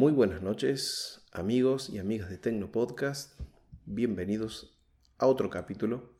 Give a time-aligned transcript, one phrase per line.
[0.00, 3.38] Muy buenas noches, amigos y amigas de Tecno Podcast.
[3.84, 4.80] Bienvenidos
[5.18, 6.14] a otro capítulo.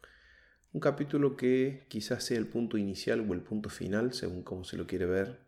[0.74, 4.76] Un capítulo que quizás sea el punto inicial o el punto final, según cómo se
[4.76, 5.46] lo quiere ver,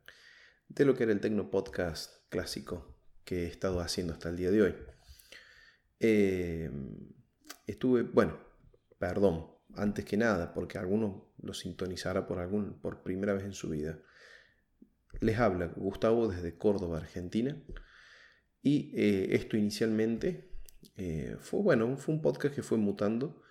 [0.70, 4.50] de lo que era el Tecno Podcast clásico que he estado haciendo hasta el día
[4.50, 4.74] de hoy.
[6.00, 6.70] Eh,
[7.66, 8.38] estuve, bueno,
[8.98, 9.46] perdón,
[9.76, 13.98] antes que nada, porque alguno lo sintonizará por, algún, por primera vez en su vida.
[15.20, 17.62] Les habla Gustavo desde Córdoba, Argentina.
[18.62, 20.48] Y eh, esto inicialmente
[20.96, 23.42] eh, fue, bueno, fue un podcast que fue mutando.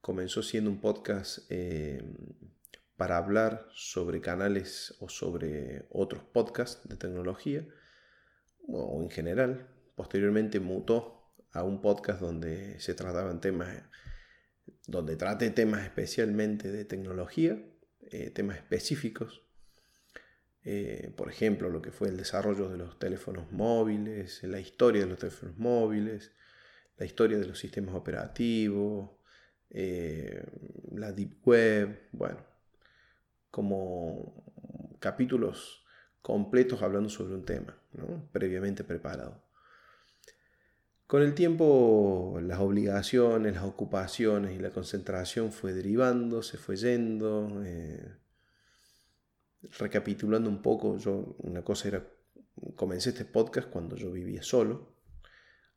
[0.00, 2.02] Comenzó siendo un podcast eh,
[2.96, 7.66] para hablar sobre canales o sobre otros podcasts de tecnología
[8.66, 9.68] o en general.
[9.94, 13.82] Posteriormente mutó a un podcast donde se trataban temas,
[14.86, 17.62] donde trate temas especialmente de tecnología,
[18.34, 19.45] temas específicos
[20.68, 25.06] eh, por ejemplo, lo que fue el desarrollo de los teléfonos móviles, la historia de
[25.06, 26.32] los teléfonos móviles,
[26.96, 29.10] la historia de los sistemas operativos,
[29.70, 30.44] eh,
[30.90, 32.38] la Deep Web, bueno,
[33.48, 34.44] como
[34.98, 35.84] capítulos
[36.20, 37.78] completos hablando sobre un tema,
[38.32, 39.40] previamente preparado.
[41.06, 47.62] Con el tiempo las obligaciones, las ocupaciones y la concentración fue derivando, se fue yendo.
[47.64, 48.25] Eh,
[49.78, 52.06] recapitulando un poco, yo una cosa era,
[52.74, 54.94] comencé este podcast cuando yo vivía solo.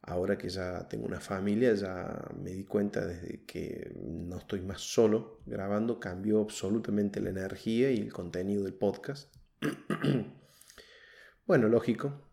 [0.01, 4.81] Ahora que ya tengo una familia, ya me di cuenta desde que no estoy más
[4.81, 9.35] solo grabando, cambió absolutamente la energía y el contenido del podcast.
[11.45, 12.29] bueno, lógico.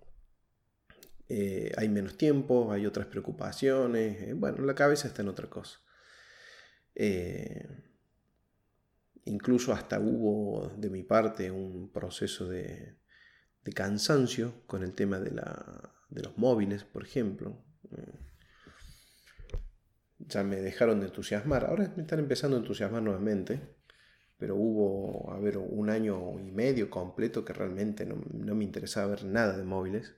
[1.28, 4.22] Eh, hay menos tiempo, hay otras preocupaciones.
[4.22, 5.80] Eh, bueno, la cabeza está en otra cosa.
[6.94, 7.66] Eh,
[9.26, 12.96] Incluso hasta hubo de mi parte un proceso de,
[13.74, 17.60] cansancio con el tema de, los móviles, por ejemplo.
[20.18, 21.66] Ya me dejaron de entusiasmar.
[21.66, 23.74] Ahora me están empezando a entusiasmar nuevamente.
[24.38, 29.08] Pero hubo, a ver, un año y medio completo que realmente no, no me interesaba
[29.08, 30.14] ver nada de móviles.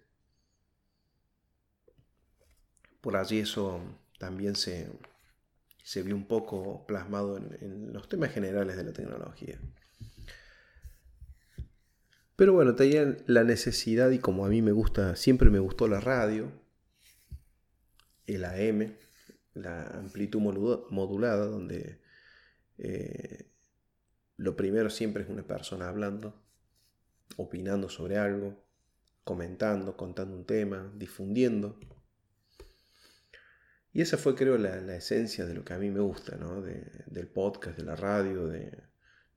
[3.01, 3.81] Por allí eso
[4.19, 4.91] también se,
[5.89, 9.59] se vio un poco plasmado en, los temas generales de la tecnología.
[12.37, 15.99] Pero bueno, tenía la necesidad y como a mí me gusta, siempre me gustó la
[15.99, 16.53] radio,
[18.27, 18.97] el AM,
[19.55, 20.41] la amplitud
[20.91, 22.03] modulada, donde
[22.77, 23.47] eh,
[24.37, 26.39] lo primero siempre es una persona hablando,
[27.39, 28.63] opinando sobre algo,
[29.25, 31.81] comentando, contando un tema, difundiendo.
[33.93, 36.61] Y esa fue, creo, la, esencia de lo que a mí me gusta, ¿no?
[36.61, 38.71] del podcast, de la radio, de,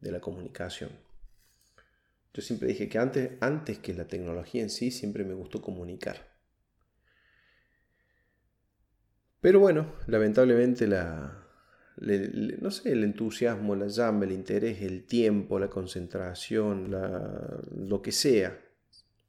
[0.01, 0.91] la comunicación.
[2.33, 6.31] Yo siempre dije que antes, antes que la tecnología en sí, siempre me gustó comunicar.
[9.39, 11.41] Pero bueno, lamentablemente la,
[11.97, 18.59] no sé, el entusiasmo, la llama, el interés, el tiempo, la concentración, lo que sea,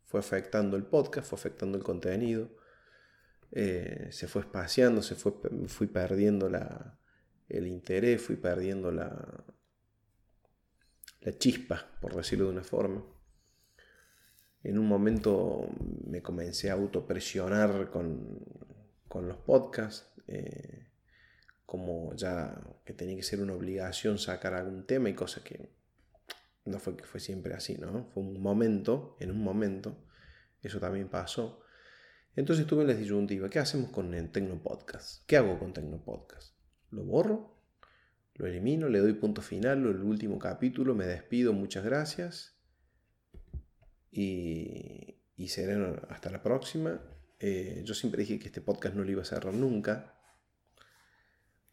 [0.04, 2.50] fue afectando el podcast, fue afectando el contenido.
[3.52, 5.34] Eh, se fue espaciando, se fue,
[5.66, 6.98] fui perdiendo la,
[7.48, 9.44] el interés, fui perdiendo la,
[11.20, 13.04] la chispa, por decirlo de una forma.
[14.62, 15.68] En un momento
[16.06, 18.38] me comencé a autopresionar con,
[19.08, 20.88] con los podcasts, eh,
[21.66, 25.70] como ya que tenía que ser una obligación sacar algún tema y cosas que
[26.64, 28.04] no fue que fue siempre así, ¿no?
[28.12, 29.96] Fue un momento, en un momento,
[30.62, 31.61] eso también pasó.
[32.34, 35.26] Entonces estuve en la disyuntiva, ¿qué hacemos con el Tecnopodcast?
[35.26, 36.54] ¿Qué hago con Tecnopodcast?
[36.90, 37.58] ¿Lo borro?
[38.34, 38.88] ¿Lo elimino?
[38.88, 39.80] ¿Le doy punto final?
[39.80, 40.94] ¿El último capítulo?
[40.94, 41.52] ¿Me despido?
[41.52, 42.56] Muchas gracias.
[44.10, 47.02] Y, y será hasta la próxima.
[47.38, 50.18] Eh, yo siempre dije que este podcast no lo iba a cerrar nunca.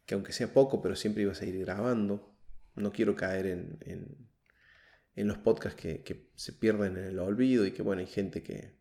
[0.04, 2.36] Que aunque sea poco, pero siempre iba a seguir grabando.
[2.74, 3.78] No quiero caer en,
[5.14, 8.42] en, los podcasts que, que se pierden en el olvido y que, bueno, hay gente
[8.42, 8.79] que,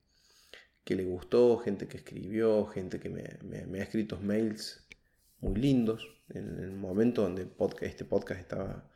[0.90, 4.88] que le gustó, gente que escribió, gente que me, ha escrito mails
[5.40, 6.08] muy lindos.
[6.30, 7.48] En el momento donde
[7.82, 8.90] este podcast estaba,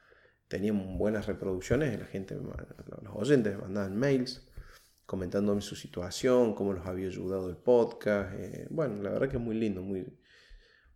[0.47, 4.44] tenía buenas reproducciones, la gente, los oyentes me mandaban mails
[5.06, 8.33] comentándome su situación, cómo los había ayudado el podcast.
[8.39, 10.18] Eh, bueno, la verdad que es muy lindo, muy,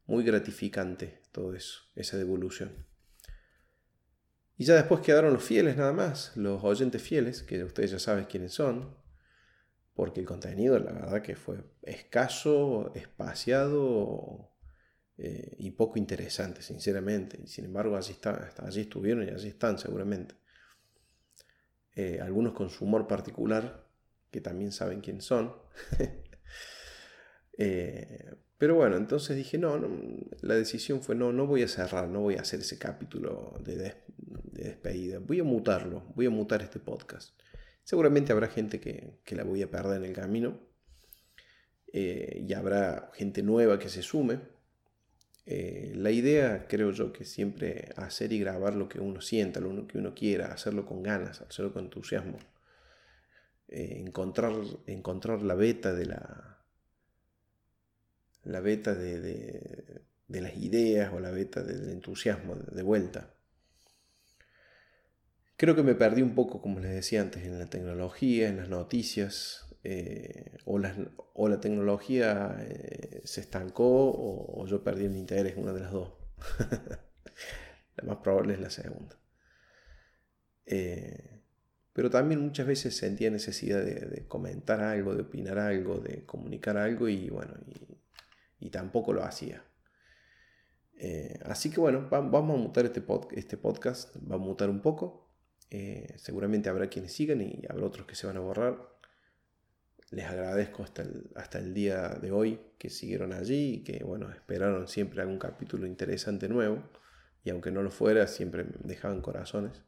[0.08, 2.72] muy gratificante todo eso, esa devolución.
[4.58, 8.26] Y ya después quedaron los fieles nada más, los oyentes fieles, que ustedes ya saben
[8.26, 8.98] quiénes son,
[9.98, 14.52] porque el contenido la verdad que fue escaso, espaciado
[15.18, 17.48] eh, y poco interesante, sinceramente.
[17.48, 20.36] Sin embargo, allí estuvieron y allí están seguramente.
[21.96, 23.88] Eh, algunos con su humor particular,
[24.30, 25.54] que también saben quién son.
[27.60, 29.82] Eh, pero bueno, entonces dije, no,
[30.42, 33.96] la decisión fue, no, no voy a cerrar, no voy a hacer ese capítulo de,
[34.52, 37.32] despedida, voy a mutarlo, voy a mutar este podcast.
[37.88, 40.60] Seguramente habrá gente que, la voy a perder en el camino
[41.94, 44.42] eh, y habrá gente nueva que se sume.
[45.46, 49.88] Eh, la idea, creo yo, que siempre hacer y grabar lo que uno sienta, lo
[49.88, 52.40] que uno quiera, hacerlo con ganas, hacerlo con entusiasmo.
[53.70, 54.52] encontrar,
[54.86, 56.60] encontrar la beta de la,
[58.44, 63.34] la beta de, las ideas o la beta del entusiasmo de, vuelta.
[65.58, 68.70] Creo que me perdí un poco, como les decía antes, en la tecnología, en las
[68.70, 70.78] noticias, eh, o,
[71.48, 76.14] la tecnología eh, se estancó o, yo perdí el interés, una de las dos.
[77.96, 79.18] la más probable es la segunda.
[80.66, 81.42] Eh,
[81.94, 87.08] pero también muchas veces sentía necesidad de, comentar algo, de opinar algo, de comunicar algo
[87.08, 87.56] y bueno,
[88.60, 89.64] y tampoco lo hacía.
[91.46, 95.27] Así que bueno, vamos a mutar este, este podcast, va a mutar un poco.
[95.70, 98.78] Eh, seguramente habrá quienes sigan y habrá otros que se van a borrar.
[100.12, 104.30] Les agradezco hasta el, hasta el día de hoy que siguieron allí y que bueno,
[104.32, 106.84] esperaron siempre algún capítulo interesante nuevo.
[107.44, 109.82] Y aunque no lo fuera, siempre dejaban corazones.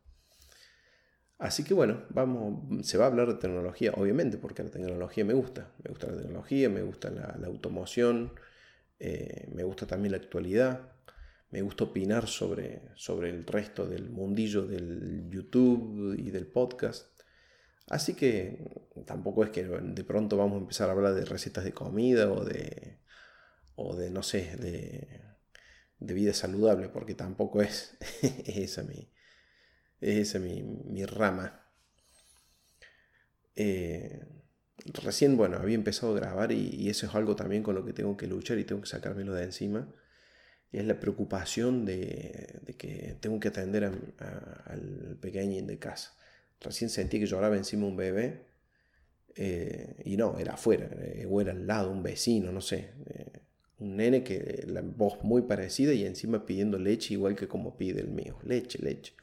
[1.39, 5.33] Así que bueno, vamos, se va a hablar de tecnología, obviamente, porque la tecnología me
[5.33, 5.71] gusta.
[5.83, 8.33] Me gusta la tecnología, me gusta la, automoción,
[8.99, 10.91] eh, me gusta también la actualidad,
[11.51, 17.19] me gusta opinar sobre, sobre el resto del mundillo del YouTube y del podcast.
[17.87, 18.71] Así que
[19.05, 22.45] tampoco es que de pronto vamos a empezar a hablar de recetas de comida o
[22.45, 22.99] de,
[23.75, 27.97] o de no sé, de, vida saludable, porque tampoco es,
[28.45, 29.11] esa mi,
[30.01, 31.65] es esa mi, mi rama.
[33.55, 34.23] Eh,
[34.85, 38.15] recién, bueno, había empezado a grabar y, eso es algo también con lo que tengo
[38.17, 39.93] que luchar y tengo que sacármelo de encima.
[40.71, 46.13] Es la preocupación de, que tengo que atender al pequeño de casa.
[46.61, 48.45] Recién sentí que lloraba encima un bebé
[49.35, 52.91] eh, y no, era afuera, eh, o era al lado, un vecino, no sé.
[53.05, 53.39] Eh,
[53.79, 58.01] un nene que la voz muy parecida y encima pidiendo leche igual que como pide
[58.01, 58.37] el mío.
[58.43, 59.13] Leche, leche.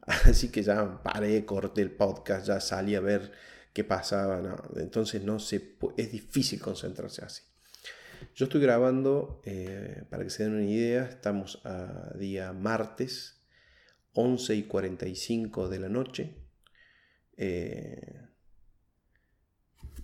[0.02, 3.32] Así que ya paré, corté el podcast, ya salí a ver
[3.74, 4.64] qué pasaba.
[4.76, 7.42] Entonces no se, es difícil concentrarse así.
[8.34, 13.42] Yo estoy grabando, eh, para que se den una idea, estamos a día martes,
[14.12, 16.36] 11 y 45 de la noche.
[17.36, 18.20] Eh,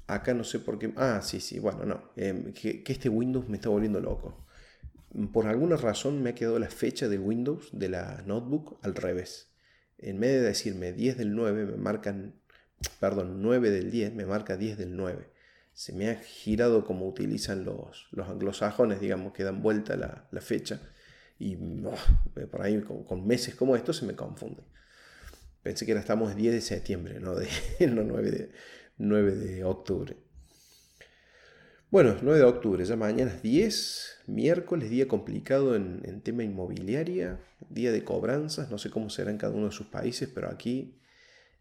[0.06, 0.92] acá no sé por qué.
[0.96, 2.12] Ah, sí, sí, bueno, no.
[2.16, 4.46] Eh, que, que, este Windows me está volviendo loco.
[5.32, 9.52] Por alguna razón me ha quedado la fecha de Windows de la notebook al revés.
[9.98, 12.34] En vez de decirme 10 del 9, me marcan
[13.00, 15.30] perdón, 9 del 10, me marca 10 del 9.
[15.76, 20.40] Se me ha girado como utilizan los, los anglosajones, digamos, que dan vuelta la, la
[20.40, 20.80] fecha.
[21.38, 24.62] Y oh, por ahí con, meses como estos se me confunde.
[25.62, 27.46] Pensé que era estamos 10 de septiembre, no, de,
[27.92, 28.50] 9, de,
[28.96, 30.16] 9 de octubre.
[31.90, 37.38] Bueno, 9 de octubre, ya mañana es 10, miércoles, día complicado en, en, tema inmobiliaria,
[37.68, 40.98] día de cobranzas, no sé cómo será en cada uno de sus países, pero aquí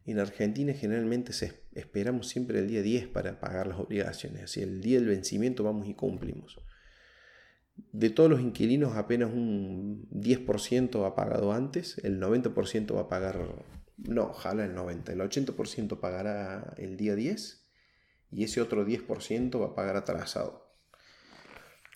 [0.05, 1.31] en Argentina generalmente
[1.73, 5.87] esperamos siempre el día 10 para pagar las obligaciones, así el día del vencimiento vamos
[5.87, 6.59] y cumplimos.
[7.91, 13.39] De todos los inquilinos apenas un 10% ha pagado antes, el 90% va a pagar,
[13.97, 17.65] no, ojalá el 90%, el 80% pagará el día 10
[18.31, 20.65] y ese otro 10% va a pagar atrasado.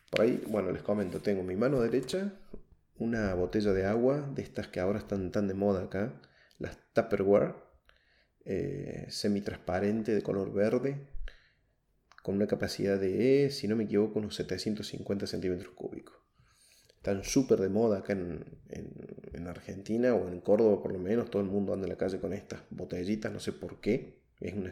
[0.10, 2.34] Por ahí, bueno, les comento, tengo mi mano derecha
[3.00, 6.22] una botella de agua, de estas que ahora están tan de moda acá,
[6.60, 7.56] las Tupperware,
[8.46, 11.08] eh, semitransparente de color verde,
[12.24, 16.20] con una capacidad de, si no me equivoco, unos 750 centímetros cúbicos.
[17.00, 21.32] Están súper de moda acá en, Argentina o en Córdoba por lo menos.
[21.32, 24.22] Todo el mundo anda en la calle con estas botellitas, no sé por qué.
[24.40, 24.70] Es una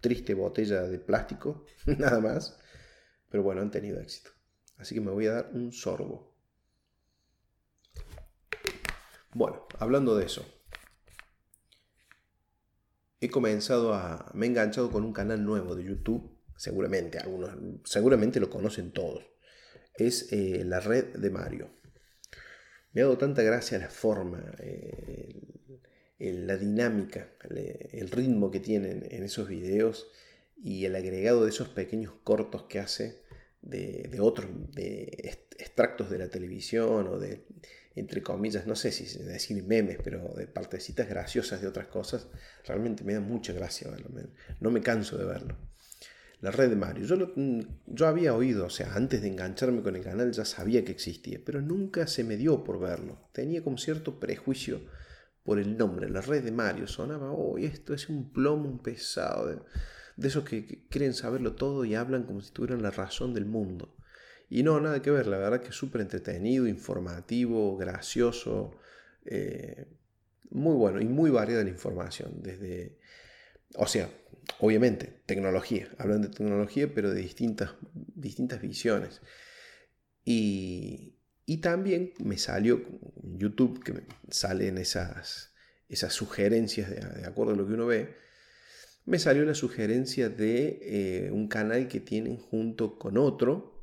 [0.00, 2.58] triste botella de plástico, nada más.
[3.30, 4.30] Pero bueno, han tenido éxito.
[4.76, 6.36] Así que me voy a dar un sorbo.
[9.32, 10.44] Bueno, hablando de eso,
[13.26, 14.30] he comenzado a...
[14.34, 17.50] me he enganchado con un canal nuevo de YouTube, seguramente, algunos,
[17.84, 19.24] seguramente lo conocen todos.
[19.96, 21.70] Es eh, la red de Mario.
[22.92, 24.54] Me ha dado tanta gracia la forma,
[26.18, 30.10] la dinámica, el, ritmo que tienen en esos videos
[30.56, 33.22] y el agregado de esos pequeños cortos que hace
[33.62, 37.46] de, de otros, de extractos de la televisión o de
[37.94, 42.26] entre comillas, no sé si decir memes, pero de partecitas graciosas de otras cosas,
[42.66, 44.10] realmente me da mucha gracia verlo.
[44.60, 45.56] no me canso de verlo.
[46.40, 47.06] la red de Mario.
[47.06, 50.84] Yo, mm, yo había oído, o sea, antes de engancharme con el canal ya sabía
[50.84, 53.30] que existía, pero nunca se me dio por verlo.
[53.32, 54.82] Tenía como cierto prejuicio
[55.44, 56.86] por el nombre, la red de Mario.
[56.86, 59.46] Sonaba, oh, esto es un plomo pesado,
[60.16, 63.96] de, esos que, que, saberlo todo y hablan como si tuvieran la razón del mundo.
[64.54, 68.78] Y no, nada que ver, la verdad que es súper entretenido, informativo, gracioso,
[69.24, 69.84] eh,
[70.50, 73.00] muy bueno y muy variada la información, desde,
[73.74, 74.08] o sea,
[74.60, 79.22] obviamente, tecnología, hablan de tecnología, pero de distintas, distintas visiones.
[80.24, 82.80] Y, y también me salió
[83.24, 85.52] YouTube, que me salen esas,
[85.88, 88.14] esas sugerencias de, de, acuerdo a lo que uno ve,
[89.04, 93.73] me salió la sugerencia de eh, un canal que tienen junto con otro,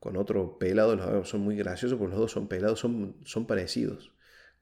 [0.00, 4.12] con otro pelado, los son muy graciosos porque los dos son pelados, son, son parecidos,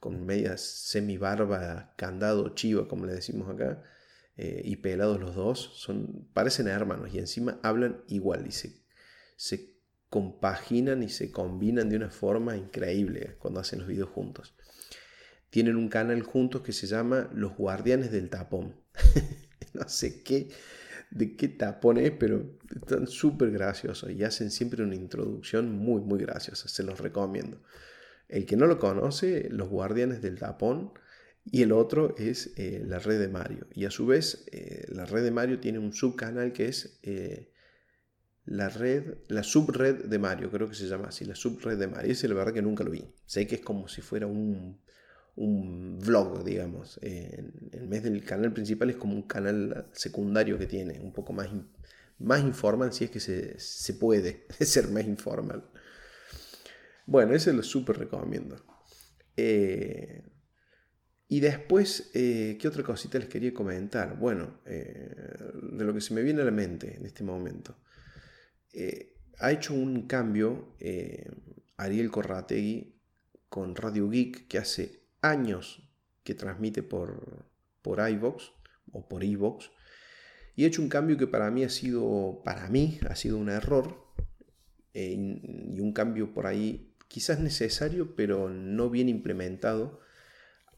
[0.00, 3.83] con media semi-barba, candado, chiva, como le decimos acá,
[4.37, 8.83] eh, y pelados los dos, son, parecen hermanos y encima hablan igual y se,
[9.37, 9.78] se
[10.11, 14.57] compaginan y se combinan de una forma increíble cuando hacen los videos juntos.
[15.50, 18.75] Tienen un canal juntos que se llama Los Guardianes del Tapón.
[19.73, 20.50] no sé qué
[21.11, 26.69] de qué tapones, pero están súper graciosos y hacen siempre una introducción muy, muy graciosa.
[26.69, 27.61] Se los recomiendo.
[28.29, 30.93] El que no lo conoce, Los Guardianes del Tapón,
[31.50, 33.67] y el otro es eh, la red de Mario.
[33.73, 37.53] Y a su vez, eh, la red de Mario tiene un subcanal que es eh,
[38.45, 42.12] la red, la subred de Mario, creo que se llama así, la subred de Mario.
[42.12, 43.05] Ese la verdad que nunca lo vi.
[43.25, 44.79] Sé que es como si fuera un
[45.38, 46.99] un vlog, digamos.
[47.02, 51.49] en vez del canal principal es como un canal secundario que tiene, un poco más,
[52.18, 55.71] más informal, si es que se, puede ser más informal.
[57.07, 58.57] Bueno, ese lo súper recomiendo.
[59.37, 60.25] Eh,
[61.28, 64.18] y después, eh, ¿qué otra cosita les quería comentar?
[64.18, 65.14] Bueno, eh,
[65.73, 67.78] de lo que se me viene a la mente en este momento.
[69.38, 70.75] ha hecho un cambio
[71.76, 73.00] Ariel Corrategui
[73.49, 75.83] con Radio Geek que hace años
[76.25, 77.47] que transmite por,
[77.83, 78.53] por iVox
[78.93, 79.71] o por iVox
[80.59, 83.49] y he hecho un cambio que para mí ha sido, para mí ha sido un
[83.49, 84.05] error
[84.93, 90.01] y un cambio por ahí quizás necesario pero no bien implementado.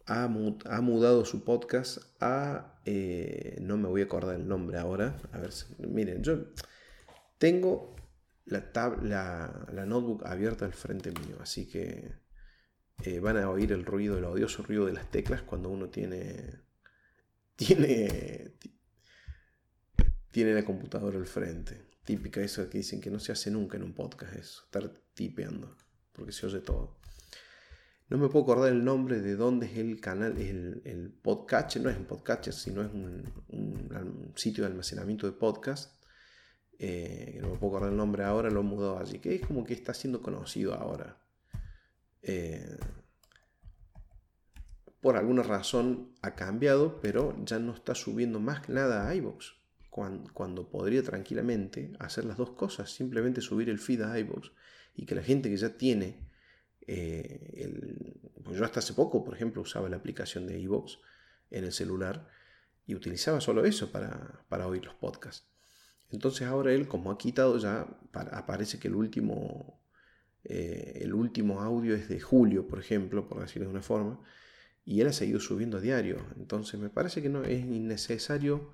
[0.05, 5.17] Ha, ha mudado su podcast a, eh, no me voy a acordar el nombre ahora,
[5.33, 6.49] a ver, miren, yo
[7.39, 7.97] tengo
[8.45, 12.13] la, tab, la, la notebook abierta al frente mío, así que
[13.05, 16.61] eh, van a oír el ruido, el odioso ruido de las teclas cuando uno tiene.
[17.57, 18.55] Tiene.
[20.31, 21.91] Tiene la computadora al frente.
[22.05, 25.77] Típica eso que dicen que no se hace nunca en un podcast, eso, estar tipeando,
[26.13, 27.01] porque se oye todo.
[28.09, 31.91] No me puedo acordar el nombre de dónde es el canal, el, el podcast, no
[31.91, 36.03] es un podcast, sino es un, sitio de almacenamiento de podcast.
[36.79, 39.63] Eh, no me puedo acordar el nombre ahora, lo he mudado allí, que es como
[39.63, 41.20] que está siendo conocido ahora.
[42.23, 42.79] Eh,
[45.01, 49.55] por alguna razón ha cambiado, pero ya no está subiendo más nada a iVoox.
[49.89, 54.51] Cuando, podría tranquilamente hacer las dos cosas, simplemente subir el feed a iVoox
[54.95, 56.17] y que la gente que ya tiene,
[56.87, 60.99] eh, pues yo hasta hace poco, por ejemplo, usaba la aplicación de iVoox
[61.51, 62.29] en el celular
[62.87, 65.47] y utilizaba solo eso para, para oír los podcasts.
[66.11, 69.80] Entonces ahora él, como ha quitado ya, aparece que el último
[70.45, 74.21] eh, el último audio es de julio, por ejemplo, por decirlo de una forma,
[74.85, 76.19] y él ha seguido subiendo a diario.
[76.37, 78.73] Entonces me parece que no es innecesario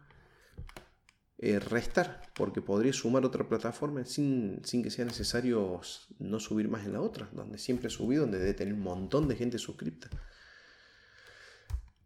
[1.38, 5.80] eh, restar, porque podría sumar otra plataforma sin, sin, que sea necesario
[6.18, 9.36] no subir más en la otra, donde siempre subido, donde debe tener un montón de
[9.36, 10.08] gente suscripta.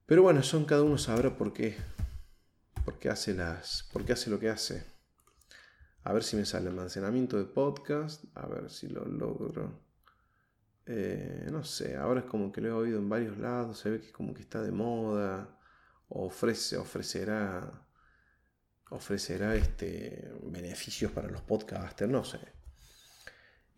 [0.07, 1.77] Pero bueno, son cada uno sabrá por qué,
[2.85, 4.85] por qué hace las, por qué hace lo que hace.
[6.03, 8.25] A ver si me sale almacenamiento de podcast.
[8.35, 9.81] A ver si lo logro.
[10.87, 13.79] Eh, no sé, ahora es como que lo he oído en varios lados.
[13.79, 15.59] Se ve que como que está de moda.
[16.09, 17.87] Ofrece, ofrecerá.
[18.91, 22.41] Ofrecerá este, beneficios para los podcasters, no sé.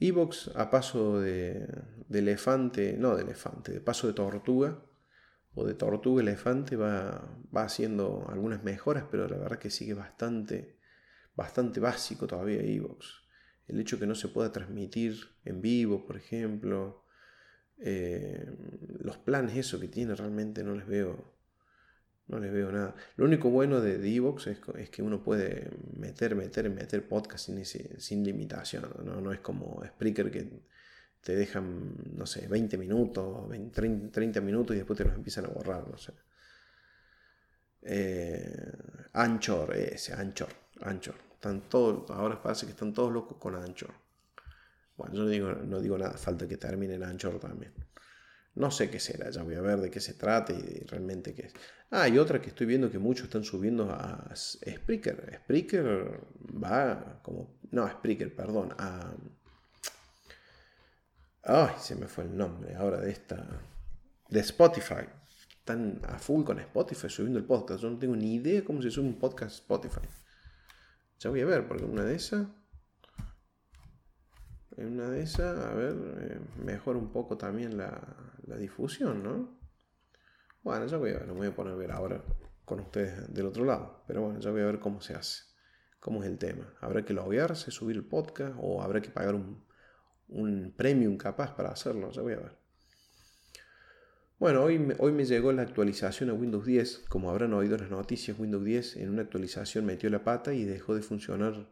[0.00, 1.68] Evox a paso de,
[2.08, 4.82] de, elefante, no de elefante, de paso de tortuga
[5.54, 10.78] o de tortuga elefante va, va haciendo algunas mejoras, pero la verdad que sigue bastante
[11.34, 13.22] bastante básico todavía Evox.
[13.66, 17.04] El hecho que no se pueda transmitir en vivo, por ejemplo.
[17.78, 18.46] Eh,
[19.00, 21.32] los planes, eso que tiene, realmente no les veo.
[22.28, 22.94] No les veo nada.
[23.16, 28.24] Lo único bueno de, Evox es, que uno puede meter, meter, meter podcast sin, sin
[28.24, 28.88] limitación.
[29.04, 29.20] ¿no?
[29.20, 30.62] no es como Spreaker que
[31.22, 35.88] te dejan, no sé, 20 minutos, 30 minutos y después te los empiezan a borrar,
[35.88, 36.12] no sé.
[37.82, 38.72] Eh,
[39.12, 40.61] Anchor, ese, Anchor.
[40.84, 41.14] Anchor.
[41.34, 43.92] Están todos, ahora parece que están todos locos con Anchor.
[44.96, 47.72] Bueno, yo no digo, no digo nada, falta que termine el Anchor también.
[48.54, 51.46] No sé qué será, ya voy a ver de qué se trata y realmente qué
[51.46, 51.54] es.
[51.90, 55.40] Ah, y otra que estoy viendo que muchos están subiendo a Spreaker.
[55.44, 56.20] Spreaker
[56.62, 57.58] va como...
[57.70, 58.74] No, Spreaker, perdón.
[58.78, 59.14] A...
[61.44, 63.60] Ay, se me fue el nombre ahora de esta...
[64.28, 65.06] De Spotify.
[65.58, 67.82] Están a full con Spotify subiendo el podcast.
[67.82, 70.00] Yo no tengo ni idea cómo se sube un podcast Spotify.
[71.22, 72.48] Ya voy a ver, porque una de esas...
[74.76, 78.00] En una de esas, a ver, eh, mejora un poco también la,
[78.58, 79.56] difusión, ¿no?
[80.62, 82.24] Bueno, ya voy a ver, lo voy a poner a ver ahora
[82.64, 84.02] con ustedes del otro lado.
[84.08, 85.44] Pero bueno, ya voy a ver cómo se hace,
[86.00, 86.74] cómo es el tema.
[86.80, 89.64] ¿Habrá que loguearse, subir el podcast o habrá que pagar un,
[90.26, 92.10] un premium capaz para hacerlo?
[92.10, 92.61] Ya voy a ver.
[94.42, 97.04] Bueno, hoy, hoy me llegó la actualización a Windows 10.
[97.08, 100.96] Como habrán oído las noticias, Windows 10 en una actualización metió la pata y dejó
[100.96, 101.68] de funcionar,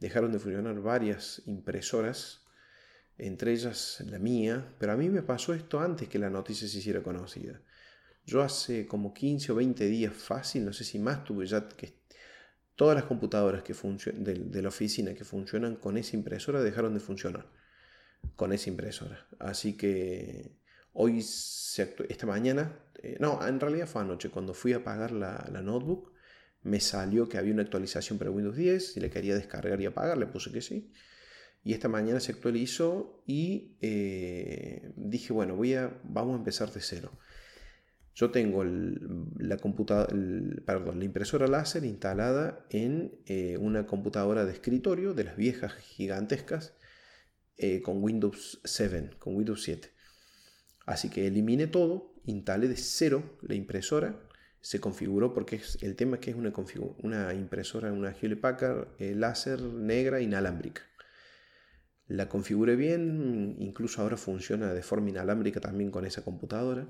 [0.00, 2.46] dejaron de funcionar varias impresoras
[3.18, 6.78] entre ellas la mía, pero a mí me pasó esto antes que la noticia se
[6.78, 7.60] hiciera conocida.
[8.24, 11.92] Yo hace como 15 o 20 días fácil, no sé si más, tuve ya que
[12.74, 17.00] todas las computadoras que de, de, la oficina que funcionan con esa impresora dejaron de
[17.00, 17.50] funcionar
[18.34, 19.26] con esa impresora.
[19.38, 20.63] Así que
[20.94, 25.60] hoy, esta mañana, eh, no, en realidad fue anoche, cuando fui a pagar la, la,
[25.60, 26.12] notebook,
[26.62, 30.16] me salió que había una actualización para Windows 10, y le quería descargar y apagar,
[30.16, 30.90] le puse que sí.
[31.62, 36.80] Y esta mañana se actualizó y eh, dije, bueno, voy a, vamos a empezar de
[36.80, 37.10] cero.
[38.14, 45.24] Yo tengo la, perdón, la impresora láser instalada en eh, una computadora de escritorio de
[45.24, 46.74] las viejas gigantescas
[47.82, 49.93] con Windows 7, con Windows 7.
[50.86, 54.20] Así que eliminé todo, instalé de cero la impresora,
[54.60, 59.60] se configuró porque es, el tema es que es una, impresora, una Hewlett Packard láser
[59.60, 60.82] negra inalámbrica.
[62.08, 66.86] La configuré bien, incluso ahora funciona de forma inalámbrica también con esa computadora.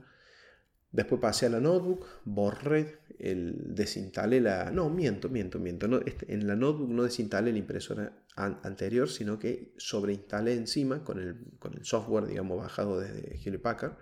[0.91, 4.71] Después pasé a la notebook, borré, el, desinstalé la...
[4.71, 5.89] No, miento, miento, miento.
[5.89, 11.21] No, este, en la notebook no desinstalé la impresora anterior, sino que sobreinstalé encima con
[11.21, 13.97] el, con el software, digamos, bajado desde Hewlett Packard.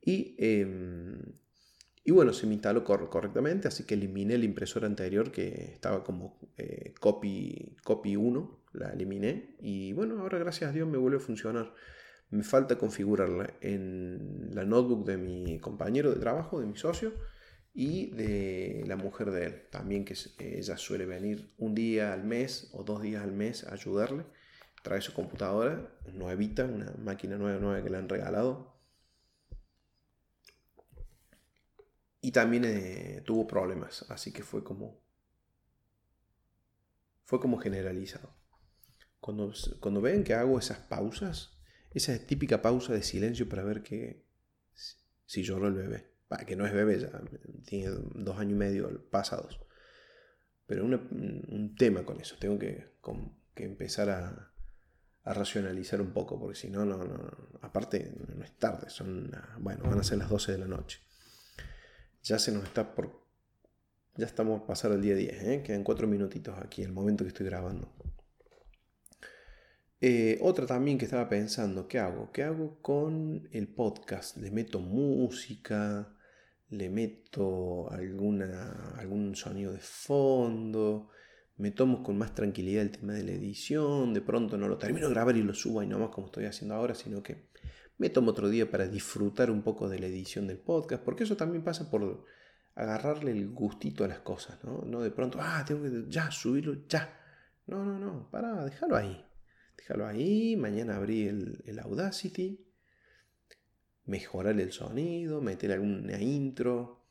[0.00, 1.20] Y, em,
[2.04, 6.38] y bueno, se me instaló correctamente, así que eliminé la impresora anterior que estaba como
[6.56, 11.20] eh, copy, copy 1 la eliminé y bueno, ahora gracias a Dios me vuelve a
[11.20, 11.72] funcionar.
[12.30, 17.12] Me falta configurarla en la notebook de mi compañero de trabajo, de mi socio
[17.78, 19.62] y de la mujer de él.
[19.70, 23.74] También que ella suele venir un día al mes o dos días al mes a
[23.74, 24.24] ayudarle.
[24.82, 28.74] Trae su computadora nuevita, una máquina nueva, nueva que le han regalado.
[32.22, 35.04] Y también eh, tuvo problemas, así que fue como
[37.24, 38.34] fue como generalizado.
[39.20, 41.58] Cuando, cuando ven que hago esas pausas,
[41.90, 44.24] esa típica pausa de silencio para ver que
[45.26, 46.15] si lloro el bebé,
[46.46, 47.10] que no es bebé ya,
[47.64, 49.60] tiene dos años y medio pasados.
[50.66, 52.96] Pero un tema con eso, tengo que,
[53.54, 54.52] que empezar a,
[55.22, 57.30] a, racionalizar un poco, porque si no, no, no,
[57.62, 61.00] aparte no es tarde, son, bueno, van a ser las 12 de la noche.
[62.24, 63.24] Ya se nos está por,
[64.16, 65.62] ya estamos a pasar el día 10, ¿eh?
[65.64, 67.92] quedan cuatro minutitos aquí, el momento que estoy grabando.
[70.00, 72.30] Eh, otra también que estaba pensando, ¿qué hago?
[72.32, 74.36] ¿Qué hago con el podcast?
[74.36, 76.15] ¿Le meto música?
[76.70, 81.10] ¿Le meto alguna, algún sonido de fondo?
[81.56, 84.12] ¿Me tomo con más tranquilidad el tema de la edición?
[84.12, 86.74] De pronto no lo termino de grabar y lo subo ahí nomás como estoy haciendo
[86.74, 87.48] ahora, sino que
[87.98, 91.36] me tomo otro día para disfrutar un poco de la edición del podcast, porque eso
[91.36, 92.24] también pasa por
[92.74, 94.82] agarrarle el gustito a las cosas, ¿no?
[94.82, 97.18] No de pronto, ah, tengo que ya subirlo, ya.
[97.66, 99.26] No, no, no, para, dejarlo ahí
[99.76, 102.65] Déjalo ahí, mañana abrí el, Audacity,
[104.06, 107.04] mejorar el sonido, meter alguna intro.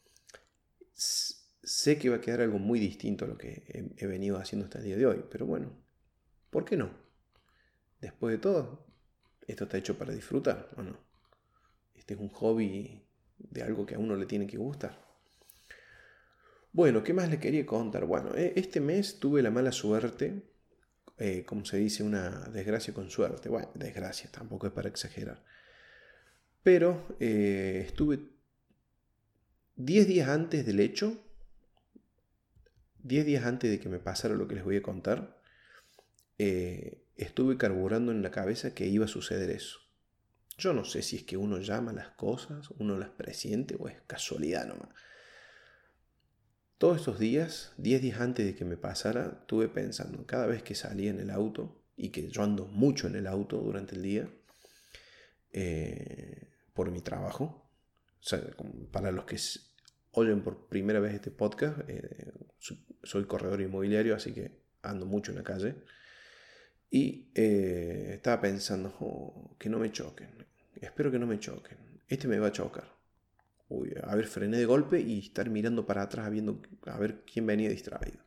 [0.94, 4.80] sé que va a quedar algo muy distinto a lo que he, venido haciendo hasta
[4.80, 5.72] el día de hoy, pero bueno,
[6.50, 6.92] ¿por qué no?
[8.02, 8.86] Después de todo,
[9.48, 10.98] esto está hecho para disfrutar, ¿o no?
[11.94, 15.04] Este es un hobby de algo que a uno le tiene que gustar.
[16.72, 18.06] Bueno, ¿qué más le quería contar?
[18.06, 20.56] Bueno, e, este mes tuve la mala suerte
[21.18, 23.50] eh, como se dice, una desgracia con suerte.
[23.50, 25.44] Bueno, desgracia, tampoco es para exagerar.
[26.66, 28.22] Pero eh, estuve
[29.76, 31.16] 10 días antes del hecho,
[33.04, 35.40] 10 días antes de que me pasara lo que les voy a contar,
[36.40, 39.78] eh, estuve carburando en la cabeza que iba a suceder eso.
[40.58, 44.02] Yo no sé si es que uno llama las cosas, uno las presiente o es
[44.08, 44.90] casualidad nomás.
[46.80, 50.74] todos estos días, 10 días antes de que me pasara, estuve pensando, cada vez que
[50.74, 54.28] salía en el auto, y que yo ando mucho en el auto durante el día,
[55.54, 57.72] eh, por mi trabajo,
[58.20, 58.42] o sea,
[58.92, 59.38] para los que
[60.12, 62.34] oyen por primera vez este podcast, eh,
[63.02, 65.76] soy corredor inmobiliario, así que ando mucho en la calle.
[66.92, 70.46] Y eh, estaba pensando, oh, que no me choquen.
[70.76, 71.78] Espero que no me choquen.
[72.08, 72.94] Este me va a chocar.
[73.70, 77.46] Uy, a ver, frené de golpe y estar mirando para atrás viendo a ver quién
[77.46, 78.20] venía distraído.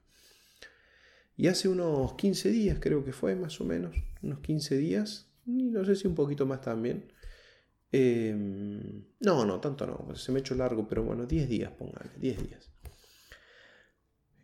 [1.36, 5.70] Y hace unos 15 días, creo que fue más o menos, unos 15 días, y
[5.70, 7.12] no sé si un poquito más también.
[7.90, 12.48] Em, no, no, tanto no, se me ha largo, pero bueno, 10 días, póngale, 10
[12.48, 12.70] días.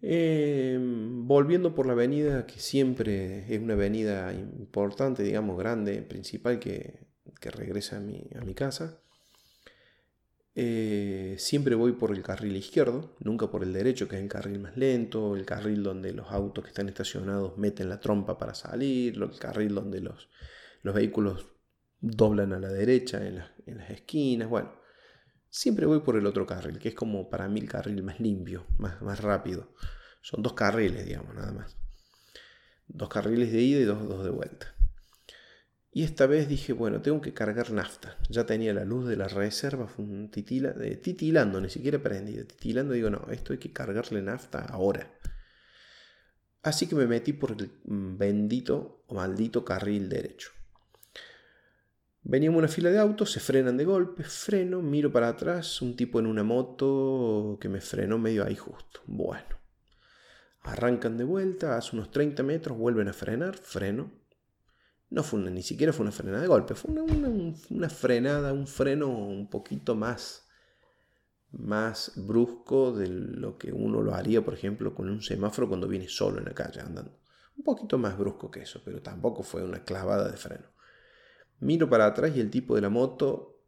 [0.03, 7.05] Em, volviendo por la avenida, que siempre es una avenida importante, digamos, grande, principal, que,
[7.43, 9.01] regresa a mi, a mi casa.
[10.57, 14.61] Eh, siempre voy por el carril izquierdo, nunca por el derecho, que es el carril
[14.61, 19.17] más lento, el carril donde los autos que están estacionados meten la trompa para salir,
[19.21, 20.29] el carril donde los,
[20.83, 21.54] los vehículos
[22.05, 24.73] doblan a la derecha en, las esquinas, bueno.
[25.49, 28.67] Siempre voy por el otro carril, que es como para mí el carril más limpio,
[28.77, 29.73] más, rápido.
[30.21, 31.77] Son dos carriles, digamos, nada más.
[32.89, 34.75] Dos carriles de ida y dos, de vuelta.
[35.93, 38.19] Y esta vez dije, bueno, tengo que cargar nafta.
[38.29, 39.89] Ya tenía la luz de la reserva
[40.33, 42.45] titila, titilando, ni siquiera prendida.
[42.45, 45.09] Titilando, digo, no, esto hay que cargarle nafta ahora.
[46.65, 50.51] Así que me metí por el bendito o maldito carril derecho.
[52.27, 56.19] Veníamos una fila de autos, se frenan de golpe, freno, miro para atrás, un tipo
[56.19, 59.03] en una moto que me frenó medio ahí justo.
[59.07, 59.59] Bueno,
[60.63, 64.11] arrancan de vuelta, hace unos 30 metros, vuelven a frenar, freno.
[65.11, 69.51] No fue ni siquiera fue una frenada de golpe, fue una, frenada, un freno un
[69.51, 70.49] poquito más,
[71.51, 76.09] más brusco de lo que uno lo haría, por ejemplo, con un semáforo cuando viene
[76.09, 77.21] solo en la calle andando.
[77.55, 80.74] Un poquito más brusco que eso, pero tampoco fue una clavada de freno.
[81.61, 83.63] Miro para atrás y el tipo de la moto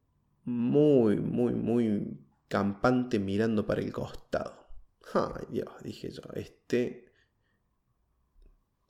[0.45, 2.19] muy, muy, muy
[2.49, 4.67] campante mirando para el costado.
[5.15, 7.13] Ay Dios, dije yo, este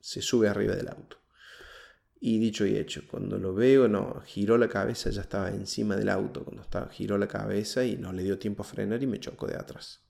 [0.00, 1.18] se sube arriba del auto.
[2.18, 6.08] Y dicho y hecho, cuando lo veo, no, giró la cabeza, ya estaba encima del
[6.08, 9.20] auto, cuando estaba, giró la cabeza y no le dio tiempo a frenar y me
[9.20, 10.00] chocó de atrás.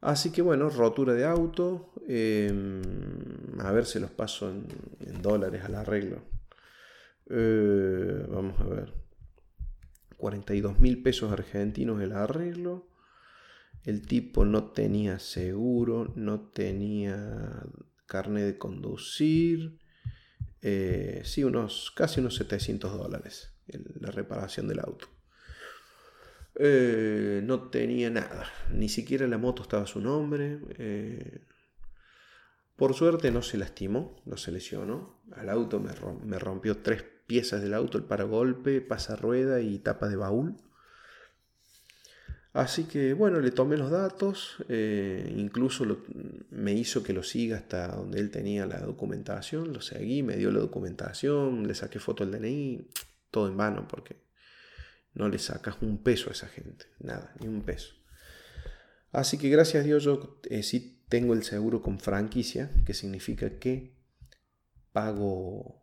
[0.00, 2.80] Así que bueno, rotura de auto, em,
[3.58, 4.66] a ver si los paso en,
[5.00, 6.22] en dólares al arreglo.
[7.30, 8.92] Eh, vamos a ver.
[10.16, 12.88] 42 mil pesos argentinos el arreglo.
[13.84, 17.64] El tipo no tenía seguro, no tenía
[18.06, 19.78] carne de conducir.
[20.62, 23.52] Eh, sí, unos, casi unos 700 dólares
[24.00, 25.08] la reparación del auto.
[26.54, 30.58] Eh, no tenía nada, ni siquiera la moto estaba a su nombre.
[32.78, 35.20] Por suerte no se lastimó, no se lesionó.
[35.32, 38.86] Al auto me, rompió tres piezas del auto, el paragolpe,
[39.20, 40.54] rueda y tapa de baúl.
[42.52, 45.84] Así que bueno, le tomé los datos, eh, incluso
[46.50, 50.52] me hizo que lo siga hasta donde él tenía la documentación, lo seguí, me dio
[50.52, 52.90] la documentación, le saqué foto del DNI,
[53.32, 54.22] todo en vano porque
[55.14, 57.96] no le sacas un peso a esa gente, nada, ni un peso.
[59.10, 63.58] Así que gracias a Dios yo eh, sí tengo el seguro con franquicia, que significa
[63.58, 63.94] que
[64.92, 65.82] pago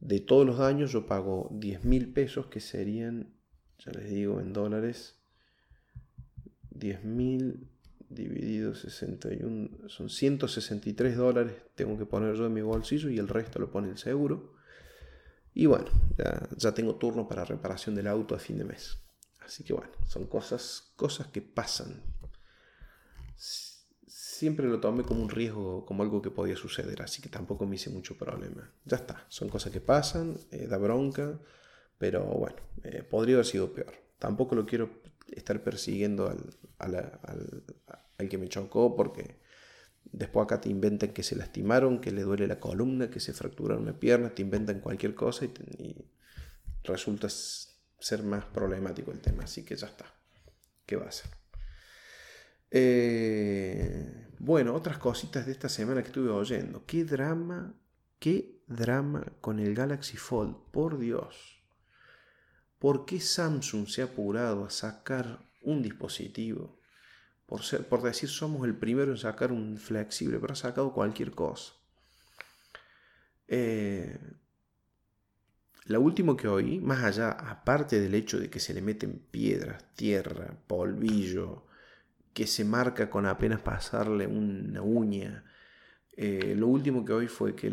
[0.00, 3.34] de todos los daños yo pago 10 mil pesos, que serían,
[3.78, 5.16] ya les digo, en dólares,
[6.70, 7.68] 10 mil
[8.08, 13.58] dividido 61, son 163 dólares, tengo que poner yo en mi bolsillo y el resto
[13.58, 14.54] lo pone el seguro.
[15.54, 15.86] Y bueno,
[16.18, 18.98] ya, ya tengo turno para reparación del auto a fin de mes.
[19.40, 22.02] Así que bueno, son cosas, cosas que pasan
[24.36, 27.76] siempre lo tomé como un riesgo, como algo que podía suceder, así que tampoco me
[27.76, 28.70] hice mucho problema.
[28.84, 31.40] Ya está, son cosas que pasan, eh, da bronca,
[31.98, 33.94] pero bueno, eh, podría haber sido peor.
[34.18, 34.90] Tampoco lo quiero
[35.28, 36.28] estar persiguiendo
[36.78, 39.36] al, que me chocó porque
[40.04, 43.84] después acá te inventan que se lastimaron, que le duele la columna, que se fracturaron
[43.84, 46.10] una pierna, te inventan cualquier cosa y, y
[46.84, 50.04] resulta ser más problemático el tema, así que ya está.
[50.84, 51.30] ¿Qué va a ser?
[52.78, 56.84] Eh, bueno, otras cositas de esta semana que estuve oyendo.
[56.84, 57.72] Qué drama,
[58.18, 61.62] qué drama con el Galaxy Fold, por Dios.
[62.78, 66.78] ¿Por qué Samsung se ha apurado a sacar un dispositivo?
[67.46, 71.72] Por, decir somos el primero en sacar un flexible, pero ha sacado cualquier cosa.
[73.48, 74.18] Eh,
[75.86, 79.94] lo último que oí, más allá, aparte del hecho de que se le meten piedras,
[79.94, 81.65] tierra, polvillo,
[82.36, 85.42] que se marca con apenas pasarle una uña.
[86.12, 87.72] Eh, lo último que hoy fue que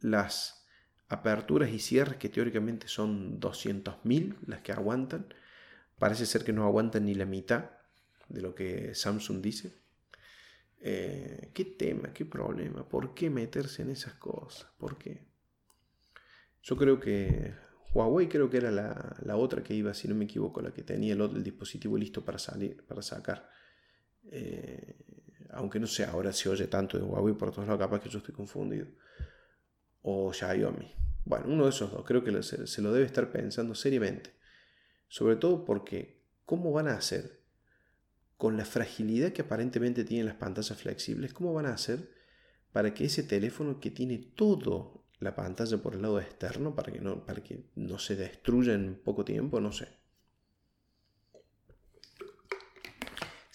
[0.00, 0.68] las
[1.08, 5.32] aperturas y cierres, que teóricamente son 200.000 las que aguantan,
[5.98, 7.70] parece ser que no aguantan ni la mitad
[8.28, 9.80] de lo que Samsung dice.
[10.82, 12.12] Eh, ¿Qué tema?
[12.12, 12.86] ¿Qué problema?
[12.86, 14.70] ¿Por qué meterse en esas cosas?
[14.76, 15.28] ¿Por qué?
[16.62, 17.54] Yo creo que
[17.94, 21.14] Huawei creo que era la, otra que iba, si no me equivoco, la que tenía
[21.14, 23.56] el, el dispositivo listo para salir, para sacar.
[24.30, 24.96] Eh,
[25.50, 28.18] aunque no sé, ahora se oye tanto de Huawei por todos lados, capaz que yo
[28.18, 28.86] estoy confundido.
[30.02, 30.94] O Xiaomi.
[31.24, 34.34] Bueno, uno de esos dos, creo que se, lo debe estar pensando seriamente.
[35.08, 37.40] Sobre todo porque, ¿cómo van a hacer?
[38.36, 42.10] Con la fragilidad que aparentemente tienen las pantallas flexibles, ¿cómo van a hacer
[42.72, 47.00] para que ese teléfono que tiene todo la pantalla por el lado externo, para que
[47.00, 49.88] no, para que no se destruya en poco tiempo, no sé.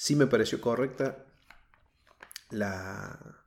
[0.03, 1.23] Sí me pareció correcta
[2.49, 3.37] la,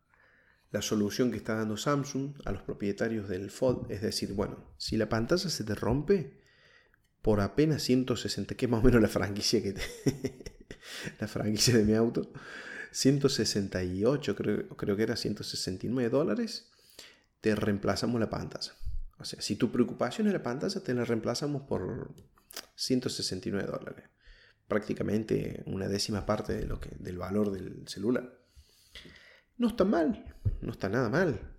[0.70, 3.92] la solución que está dando Samsung a los propietarios del Fold.
[3.92, 6.40] Es decir, bueno, si la pantalla se te rompe
[7.20, 9.74] por apenas 160, que es más o menos la franquicia que
[11.20, 12.32] la franquicia de mi auto,
[12.90, 16.70] 168, creo, creo que era 169 dólares,
[17.42, 18.72] te reemplazamos la pantalla.
[19.18, 22.14] O sea, si tu preocupación es la pantalla, te la reemplazamos por
[22.76, 24.15] 169 dólares
[24.68, 28.38] prácticamente una décima parte de lo que, del valor del celular.
[29.58, 31.56] No está mal, no está nada mal.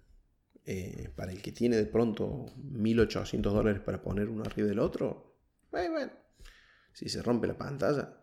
[0.70, 5.40] Eh, para el que tiene de pronto 1.800 dólares para poner uno arriba del otro,
[5.72, 6.12] bueno,
[6.92, 8.20] si se rompe la pantalla,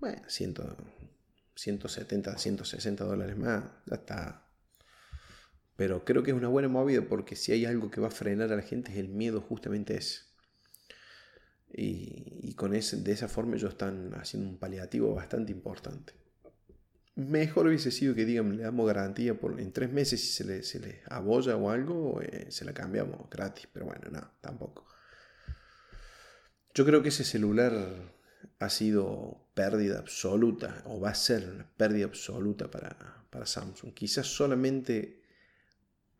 [0.00, 4.48] bueno, 170, 160 dólares más, ya está.
[5.76, 8.50] Pero creo que es una buena movida porque si hay algo que va a frenar
[8.52, 10.27] a la gente es el miedo justamente ese.
[11.72, 16.12] Y, con ese, de esa forma ellos están haciendo un paliativo bastante importante.
[17.14, 20.62] Mejor hubiese sido que digan, le damos garantía por, en tres meses si se le,
[20.62, 24.86] se le abolla o algo, eh, se la cambiamos gratis, pero bueno, no, tampoco.
[26.74, 27.72] Yo creo que ese celular
[28.58, 33.92] ha sido pérdida absoluta, o va a ser una pérdida absoluta para, para Samsung.
[33.94, 35.22] Quizás solamente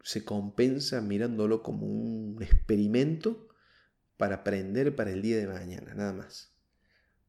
[0.02, 3.47] se compensa mirándolo como un experimento
[4.18, 6.52] para aprender para el día de mañana, nada más.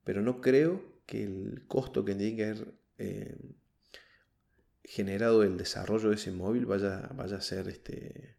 [0.03, 3.37] Pero no creo que el costo que tiene que haber eh,
[4.83, 8.37] generado el desarrollo de ese móvil vaya, vaya a ser este,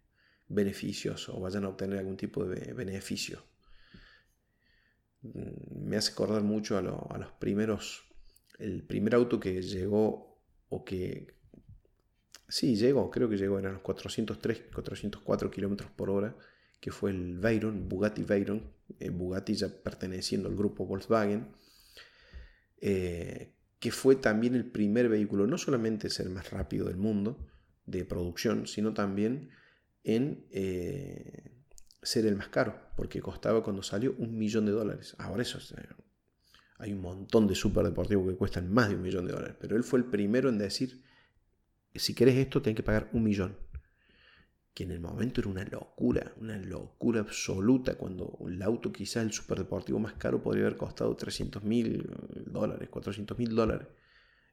[0.49, 3.45] beneficioso o vayan a obtener algún tipo de beneficio.
[5.23, 8.05] Mm, me hace acordar mucho a, los primeros,
[8.59, 11.39] el primer auto que llegó o que
[12.49, 16.37] Sí, llegó, creo que llegó, eran los 403, 404 kilómetros por hora
[16.81, 21.49] que fue el Veyron, Bugatti Veyron, eh, Bugatti ya perteneciendo al grupo Volkswagen,
[22.81, 27.47] eh, que fue también el primer vehículo, no solamente ser más rápido del mundo
[27.87, 29.51] de producción, sino también
[30.05, 31.53] en eh,
[32.03, 35.15] ser el más caro, porque costaba cuando salió un millón de dólares.
[35.19, 35.59] Ahora eso,
[36.79, 39.85] hay un montón de superdeportivos que cuestan más de un millón de dólares, pero él
[39.85, 41.03] fue el primero en decir,
[41.95, 43.57] si querés esto, tenés que pagar un millón
[44.75, 49.33] que en el momento era una locura, una locura absoluta, cuando el auto quizás el
[49.33, 52.09] superdeportivo más caro podría haber costado 300 mil
[52.47, 53.89] dólares, 400 mil dólares.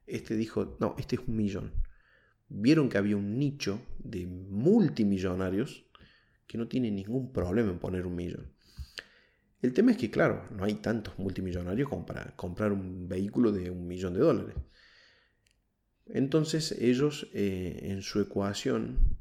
[0.05, 1.71] Este dijo, no, este es un millón.
[2.49, 5.85] Vieron que había un nicho de multimillonarios
[6.47, 8.51] que no tienen ningún problema en poner un millón.
[9.61, 13.69] El tema es que, claro, no hay tantos multimillonarios como para comprar un vehículo de
[13.69, 14.55] un millón de dólares.
[16.05, 19.17] Entonces ellos eh, en su ecuación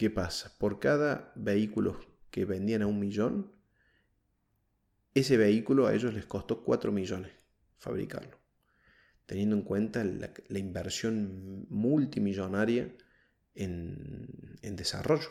[0.00, 0.56] ¿Qué pasa?
[0.56, 3.52] Por cada vehículo que vendían a un millón,
[5.12, 7.32] ese vehículo a ellos les costó 4 millones
[7.76, 8.38] fabricarlo,
[9.26, 12.96] teniendo en cuenta la, inversión multimillonaria
[13.54, 14.26] en,
[14.62, 15.28] desarrollo,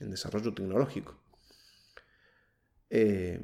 [0.00, 1.22] en desarrollo tecnológico.
[2.90, 3.40] Eh,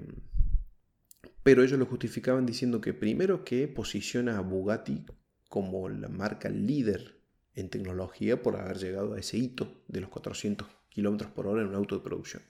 [1.45, 5.07] pero ellos lo justificaban diciendo que primero que posiciona a Bugatti
[5.49, 7.14] como la marca líder
[7.55, 11.69] en tecnología por haber llegado a ese hito de los 400 km por hora en
[11.69, 12.43] un auto de producción.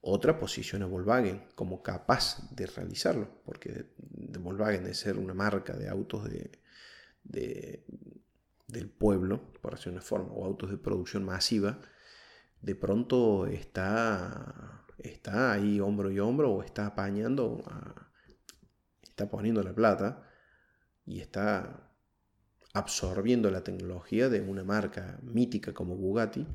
[0.00, 3.86] Otra posición a Volkswagen como capaz de realizarlo, porque
[4.40, 7.84] Volkswagen de ser una marca de autos de,
[8.66, 11.80] del pueblo, por decir una forma, o autos de producción masiva,
[12.60, 17.62] de pronto está, está ahí hombro y hombro o está apañando,
[19.02, 20.28] está poniendo la plata
[21.06, 21.91] y está
[22.72, 26.46] absorbiendo la tecnología de una marca mítica como Bugatti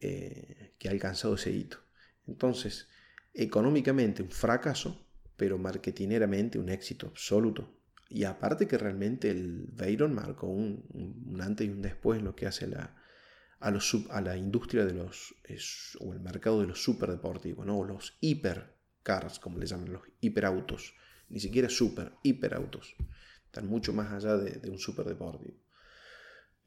[0.00, 1.78] eh, que ha alcanzado ese hito.
[2.26, 2.88] Entonces,
[3.34, 5.06] económicamente un fracaso,
[5.36, 7.76] pero marketineramente un éxito absoluto.
[8.08, 12.46] y aparte que realmente el Veyron marcó un, antes y un después en lo que
[12.46, 12.68] hace
[13.60, 15.34] a la industria de los,
[16.00, 17.78] o el mercado de los superdeportivos, ¿no?
[17.78, 20.94] o los hipercars, como le llaman, los hiperautos.
[21.28, 22.96] Ni siquiera super, hiperautos.
[23.50, 25.56] Están mucho más allá de, un superdeportivo.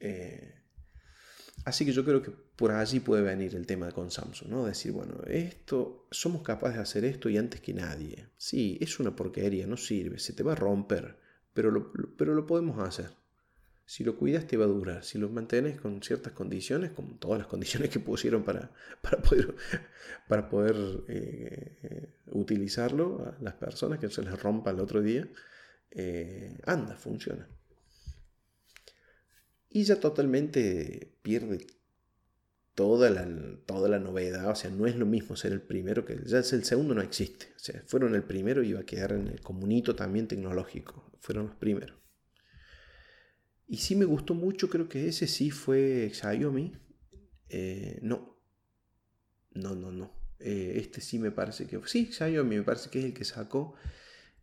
[0.00, 0.54] Eh,
[1.64, 4.66] así que yo creo que por allí puede venir el tema con Samsung, ¿no?
[4.66, 8.28] Decir, bueno, esto, somos capaces de hacer esto y antes que nadie.
[8.36, 12.46] Sí, es una porquería, no sirve, se te va a romper pero lo, pero lo
[12.46, 13.10] podemos hacer.
[13.86, 15.04] Si lo cuidas te va a durar.
[15.04, 19.54] Si lo mantienes con ciertas condiciones, con todas las condiciones que pusieron para, para poder,
[20.28, 20.76] para poder
[21.08, 25.28] eh, eh, utilizarlo a las personas, que se les rompa el otro día,
[25.94, 27.48] eh, anda, funciona.
[29.70, 31.66] Y ya totalmente pierde
[32.74, 33.26] toda la,
[33.66, 34.50] toda la novedad.
[34.50, 37.02] O sea, no es lo mismo ser el primero que ya es el segundo, no
[37.02, 37.46] existe.
[37.86, 41.10] Fueron el primero y iba a quedar en el comunito también tecnológico.
[41.20, 41.96] Fueron los primeros.
[43.66, 46.72] Y sí me gustó mucho, creo que ese sí fue Xiaomi.
[47.48, 48.38] Eh, no.
[49.52, 50.12] No, no, no.
[50.38, 51.80] Eh, este sí me parece que...
[51.86, 53.74] Sí, Xiaomi me parece que es el que sacó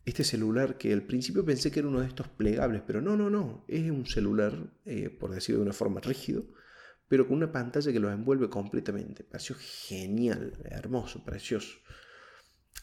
[0.05, 3.29] este celular que al principio pensé que era uno de estos plegables, pero no, no,
[3.29, 3.65] no.
[3.67, 4.53] Es un celular,
[4.85, 6.45] eh, por decirlo de una forma rígido,
[7.07, 9.23] pero con una pantalla que lo envuelve completamente.
[9.23, 11.77] Pareció genial, hermoso, precioso.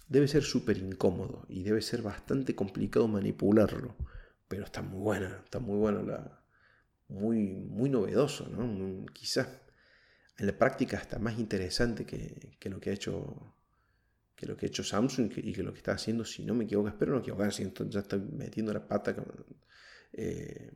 [0.08, 3.96] Debe ser súper incómodo y debe ser bastante complicado manipularlo,
[4.46, 6.34] pero está muy buena, está muy buena la...
[7.10, 9.06] Muy, muy novedoso, ¿no?
[9.14, 9.48] Quizás
[10.38, 13.54] en la práctica está más interesante que, lo que ha hecho
[14.38, 16.62] que lo que ha hecho Samsung y que lo que está haciendo, si no me
[16.62, 19.16] equivoco, espero no equivocarme, ya estoy metiendo la pata
[20.12, 20.74] eh,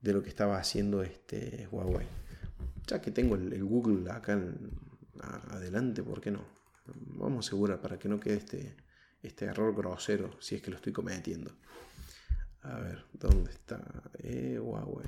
[0.00, 2.08] de lo que estaba haciendo este Huawei.
[2.88, 4.42] Ya que tengo el, Google acá
[5.50, 6.44] adelante, ¿por qué no?
[6.86, 8.76] Vamos a asegurar para que no quede este,
[9.22, 11.56] este error grosero, si es que lo estoy cometiendo.
[12.62, 13.80] A ver, ¿dónde está?
[14.18, 15.06] Eh, Huawei.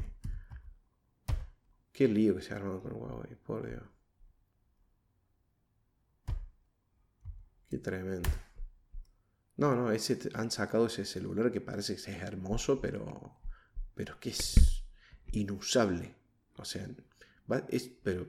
[1.91, 3.98] Qué lío que se armado con Huawei, por Dios.
[7.69, 8.31] Qué tremendo.
[9.57, 13.41] No, no, ese, han sacado ese celular que parece que es hermoso, pero,
[13.95, 14.85] pero que es
[15.33, 16.15] inusable.
[16.57, 16.89] O sea,
[17.69, 18.27] es, pero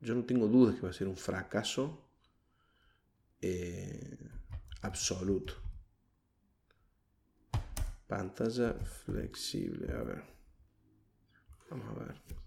[0.00, 2.06] yo no tengo dudas que va a ser un fracaso
[3.40, 4.18] eh,
[4.82, 5.54] absoluto.
[8.06, 9.92] Pantalla flexible.
[9.92, 10.22] A ver.
[11.70, 12.45] Vamos a ver.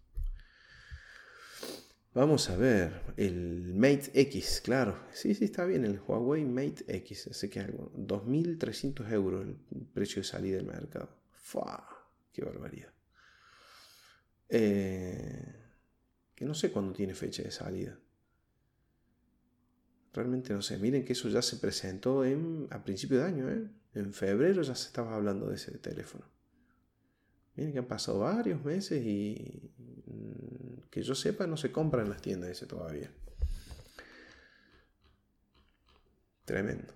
[2.14, 3.02] Vamos a ver.
[3.18, 5.00] El Mate X, claro.
[5.14, 5.86] Sí, sí, está bien.
[5.86, 7.28] El Huawei Mate X.
[7.28, 7.92] Así que algo.
[7.96, 9.56] 2.300 euros el
[9.94, 11.10] precio de salida del mercado.
[11.32, 11.88] ¡Fua!
[12.34, 12.92] ¡Qué barbaridad!
[14.50, 15.56] Eh,
[16.34, 18.00] que no sé cuándo tiene fecha de salida.
[20.14, 20.78] Realmente no sé.
[20.80, 23.50] Miren que eso ya se presentó en, a principio de año.
[23.50, 23.68] ¿eh?
[23.94, 26.26] En febrero ya se estaba hablando de ese teléfono.
[27.56, 29.72] Miren que han pasado varios meses y
[30.90, 33.12] que yo sepa no se compra en las tiendas ese todavía.
[36.46, 36.94] Tremendo.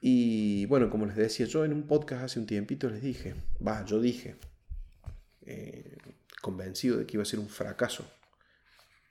[0.00, 3.34] Y bueno, como les decía yo en un podcast hace un tiempito les dije,
[3.66, 4.36] va, yo dije,
[5.42, 5.96] eh,
[6.40, 8.10] convencido de que iba a ser un fracaso.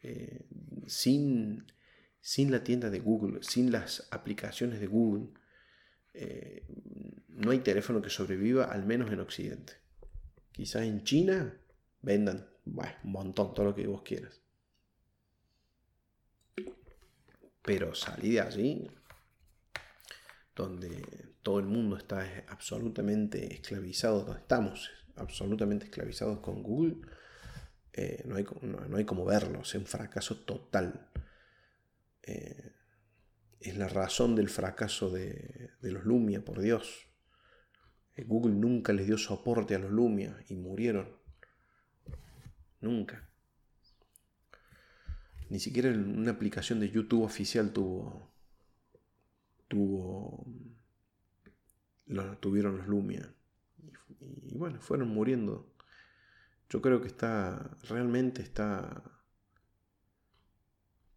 [0.01, 0.45] Eh,
[0.87, 1.65] sin,
[2.21, 5.29] sin la tienda de Google, sin las aplicaciones de Google,
[6.13, 6.65] eh,
[7.27, 9.73] no hay teléfono que sobreviva, al menos en Occidente.
[10.51, 11.59] Quizás en China
[12.01, 14.41] vendan un montón, todo lo que vos quieras.
[17.61, 18.91] Pero salí de allí,
[20.55, 26.97] donde todo el mundo está absolutamente esclavizado, donde estamos absolutamente esclavizados con Google,
[27.93, 31.09] eh, no, hay, no, hay, como verlo, es un fracaso total.
[32.23, 32.73] Eh,
[33.61, 37.07] es la razón del fracaso de, los Lumia, por Dios.
[38.15, 41.24] Eh, Google nunca les dio soporte a los Lumia y murieron.
[42.81, 43.27] Nunca.
[45.49, 48.31] Ni siquiera una aplicación de YouTube oficial tuvo.
[49.67, 50.45] tuvo.
[52.07, 53.33] Lo, tuvieron los Lumia.
[54.19, 55.75] y bueno, fueron muriendo
[56.69, 59.03] yo creo que está, realmente está,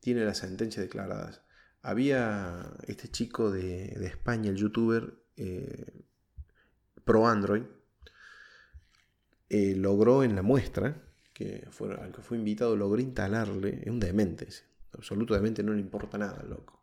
[0.01, 1.43] tiene la sentencia declarada.
[1.83, 6.05] Había este chico de, España, el youtuber eh,
[7.05, 7.63] pro Android,
[9.49, 11.03] eh, logró en la muestra,
[11.39, 14.49] que fue, al que fue invitado, logró instalarle, es un demente,
[14.93, 16.83] absolutamente no le importa nada, loco.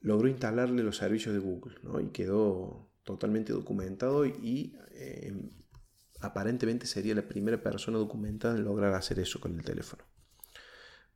[0.00, 1.98] Logró instalarle los servicios de Google, ¿no?
[1.98, 5.32] Y quedó totalmente documentado y eh,
[6.20, 10.04] aparentemente sería la primera persona documentada en lograr hacer eso con el teléfono.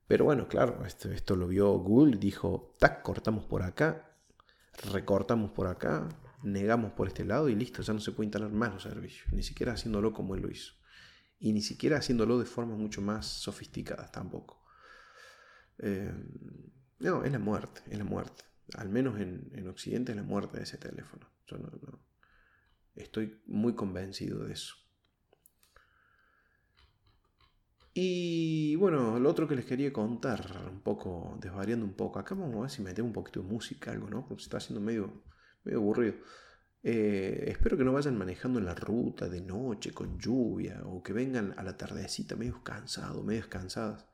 [0.07, 4.16] Pero bueno, claro, esto, esto lo vio Google, dijo, tac, cortamos por acá,
[4.91, 6.09] recortamos por acá,
[6.43, 9.43] negamos por este lado y listo, ya no se puede instalar más los servicios, ni
[9.43, 10.72] siquiera haciéndolo como él lo hizo.
[11.39, 14.64] Y ni siquiera haciéndolo de formas mucho más sofisticadas tampoco.
[15.78, 16.12] Eh,
[17.01, 18.45] no, es la muerte, es la muerte.
[18.76, 21.28] Al menos en, Occidente es la muerte de ese teléfono.
[21.47, 21.70] Yo no,
[22.95, 24.74] estoy muy convencido de eso.
[27.97, 32.18] Y bueno, lo otro que les quería contar, un poco, desvariando un poco.
[32.18, 34.26] Acá vamos a ver si metemos un poquito de música, algo, ¿no?
[34.26, 35.22] Porque se está haciendo medio,
[35.62, 36.14] medio aburrido.
[36.87, 41.14] Eh, espero que no vayan manejando en la ruta de noche con lluvia o que
[41.14, 44.07] vengan a la tardecita medio cansados, medio cansadas.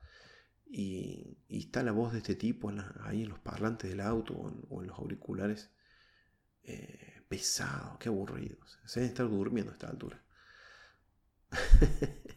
[0.65, 2.71] Y, está la voz de este tipo
[3.03, 4.33] ahí en los parlantes del auto
[4.69, 5.69] o en, los auriculares.
[6.63, 8.57] Eh, pesado, qué aburrido.
[8.85, 10.23] Se deben estar durmiendo a esta altura.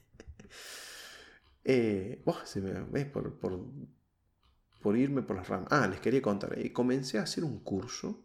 [1.67, 5.69] Eh, se me, por, por, irme por las ramas.
[5.71, 6.55] Ah, les quería contar.
[6.75, 8.24] Comencé a hacer un curso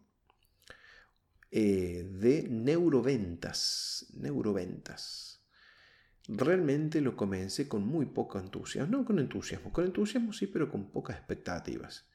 [1.52, 4.08] eh, de neuroventas.
[4.14, 5.42] Neuroventas.
[6.28, 8.98] Realmente lo comencé con muy poco entusiasmo.
[8.98, 9.72] No con entusiasmo.
[9.72, 12.06] Con entusiasmo sí, pero con pocas expectativas.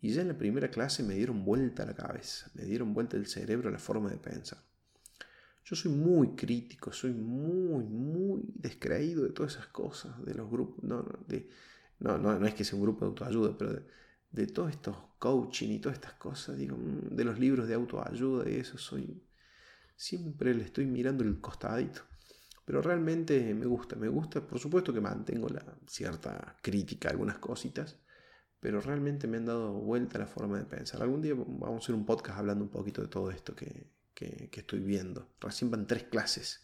[0.00, 2.50] Y ya en la primera clase me dieron vuelta la cabeza.
[2.54, 4.58] Me dieron vuelta el cerebro, la forma de pensar.
[5.66, 10.84] Yo soy muy crítico, soy muy, muy descreído de todas esas cosas, de los grupos,
[10.84, 11.50] no, no, de,
[11.98, 13.82] no, no, es que sea un grupo de autoayuda, pero
[14.46, 18.56] todos estos coaching y todas estas cosas, digo, mm, de los libros de autoayuda y
[18.56, 19.22] eso, soy,
[19.96, 22.02] siempre le estoy mirando el costadito.
[22.66, 27.38] Pero realmente me gusta, me gusta, por supuesto que mantengo la cierta crítica a algunas
[27.38, 27.96] cositas,
[28.60, 31.00] pero realmente me han dado vuelta la forma de pensar.
[31.02, 34.50] Algún día vamos a hacer un podcast hablando un poquito de todo esto que, que,
[34.52, 35.28] estoy viendo.
[35.40, 36.62] Recién van tres clases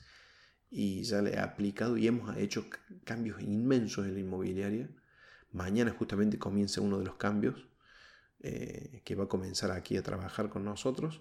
[0.71, 2.67] y ya le he aplicado y hemos hecho
[3.05, 4.91] cambios inmensos en la inmobiliaria.
[5.53, 7.69] Mañana justamente comienza uno de los cambios
[8.41, 11.21] eh, que va a comenzar aquí a trabajar con nosotros.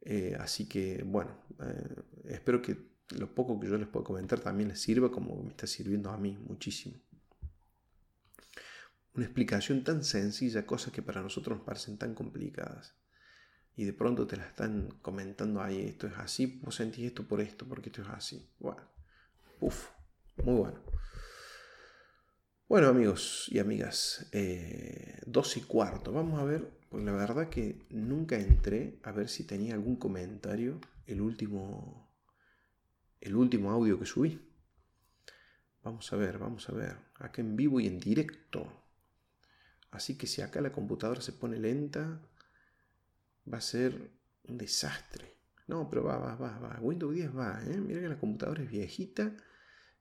[0.00, 4.68] Eh, así que bueno, eh, espero que lo poco que yo les puedo comentar también
[4.68, 6.96] les sirva como me está sirviendo a mí muchísimo.
[9.14, 12.94] Una explicación tan sencilla, cosas que para nosotros nos parecen tan complicadas
[13.76, 17.66] y de pronto te la están comentando ahí, esto es así, vos esto por esto,
[17.66, 18.48] porque esto es así.
[18.58, 18.82] Bueno,
[19.60, 19.90] uff,
[20.42, 20.85] muy bueno.
[22.68, 27.86] Bueno amigos y amigas, eh, dos y cuarto, vamos a ver, pues la verdad que
[27.90, 32.10] nunca entré a ver si tenía algún comentario el último,
[33.20, 34.50] el último audio que subí.
[35.84, 38.66] Vamos a ver, vamos a ver, acá en vivo y en directo.
[39.92, 42.20] Así que si acá la computadora se pone lenta,
[43.50, 44.10] va a ser
[44.42, 45.36] un desastre.
[45.68, 46.80] No, pero va, va, va, va.
[46.80, 47.76] Windows 10 va, ¿eh?
[47.76, 49.36] Mira que la computadora es viejita.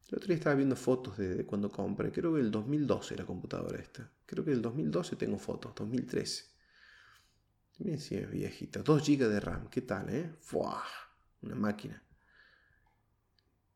[0.08, 2.12] El otro día estaba viendo fotos de, cuando compré.
[2.12, 4.10] Creo que el 2012 la computadora esta.
[4.26, 6.46] Creo que el 2012 tengo fotos, 2013.
[7.80, 8.84] Miren si es viejita.
[8.84, 10.36] 2 GB de RAM, ¿qué tal, eh?
[10.40, 10.84] ¡Fua!
[11.42, 12.02] Una máquina.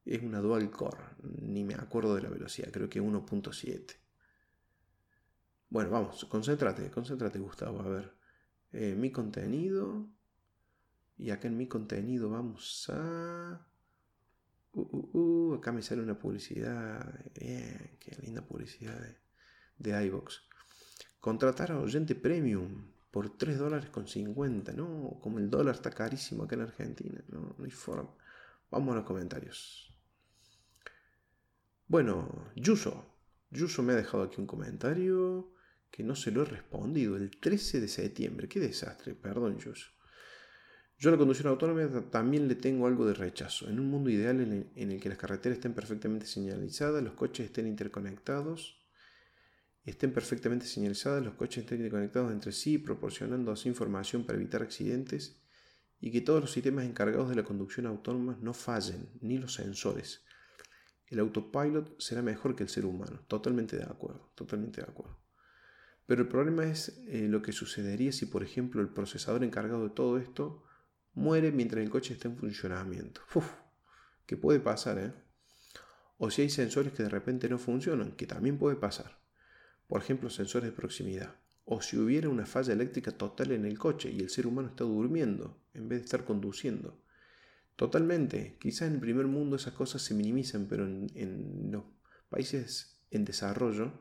[0.06, 1.04] Es una dual core.
[1.24, 2.72] Ni me acuerdo de la velocidad.
[2.72, 3.96] Creo que 1.7.
[5.70, 7.82] Bueno, vamos, concéntrate, concéntrate, Gustavo.
[7.82, 8.16] A ver.
[8.72, 10.08] Eh, mi contenido.
[11.18, 13.69] Y acá en mi contenido vamos a...
[14.74, 17.26] Uh, uh, uh, acá me sale una publicidad.
[17.40, 19.18] Bien, qué linda publicidad de,
[19.78, 20.42] de iVox.
[21.20, 24.74] Contratar a oyente premium por 3 dólares con 50.
[24.74, 27.24] No, como el dólar está carísimo acá en Argentina.
[27.30, 28.14] No, hay forma.
[28.70, 29.94] Vamos a los comentarios.
[31.88, 33.06] Bueno, Yuso.
[33.50, 35.54] Yuso me ha dejado aquí un comentario
[35.90, 38.48] que no se lo he respondido el 13 de septiembre.
[38.48, 39.72] Qué desastre, perdón, yo.
[41.00, 43.70] Yo a la conducción autónoma también le tengo algo de rechazo.
[43.70, 47.68] En un mundo ideal en el, que las carreteras estén perfectamente señalizadas, los coches estén
[47.68, 48.86] interconectados,
[49.86, 55.42] estén perfectamente señalizadas, los coches estén interconectados entre sí, proporcionando así información para evitar accidentes
[56.02, 60.26] y que todos los sistemas encargados de la conducción autónoma no fallen, ni los sensores.
[61.08, 63.22] El autopilot será mejor que el ser humano.
[63.30, 65.18] Totalmente de acuerdo, totalmente de acuerdo.
[66.06, 69.96] Pero el problema es eh, lo que sucedería si, por ejemplo, el procesador encargado de
[69.96, 70.66] todo esto
[71.14, 73.22] muere mientras el coche está en funcionamiento.
[73.36, 73.50] Uf,
[74.26, 75.14] que puede pasar, ¿eh?
[76.18, 79.20] O si hay sensores que de repente no funcionan, que también puede pasar.
[79.88, 81.36] Por ejemplo, sensores de proximidad.
[81.64, 84.84] O si hubiera una falla eléctrica total en el coche y el ser humano está
[84.84, 87.02] durmiendo en vez de estar conduciendo.
[87.76, 88.58] Totalmente.
[88.60, 91.84] Quizás en el primer mundo esas cosas se minimizan, pero en, en los
[92.30, 93.94] países en desarrollo